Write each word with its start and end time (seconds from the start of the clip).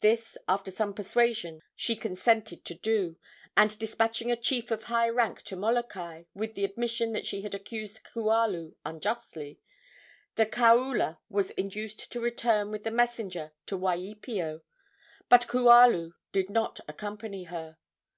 This, 0.00 0.36
after 0.46 0.70
some 0.70 0.92
persuasion, 0.92 1.62
she 1.74 1.96
consented 1.96 2.62
to 2.66 2.74
do, 2.74 3.16
and, 3.56 3.78
despatching 3.78 4.30
a 4.30 4.36
chief 4.36 4.70
of 4.70 4.82
high 4.82 5.08
rank 5.08 5.40
to 5.44 5.56
Molokai, 5.56 6.24
with 6.34 6.54
the 6.56 6.64
admission 6.66 7.12
that 7.14 7.26
she 7.26 7.40
had 7.40 7.54
accused 7.54 8.04
Kualu 8.04 8.74
unjustly, 8.84 9.58
the 10.34 10.44
kaula 10.44 11.20
was 11.30 11.52
induced 11.52 12.12
to 12.12 12.20
return 12.20 12.70
with 12.70 12.84
the 12.84 12.90
messenger 12.90 13.52
to 13.64 13.78
Waipio. 13.78 14.60
But 15.30 15.48
Kualu 15.48 16.12
did 16.32 16.50
not 16.50 16.80
accompany 16.86 17.44
her. 17.44 17.78